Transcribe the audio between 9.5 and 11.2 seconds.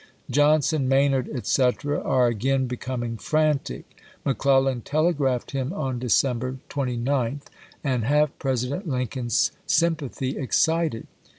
sympathy excited.